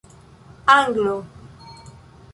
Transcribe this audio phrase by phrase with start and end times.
[0.75, 1.15] anglo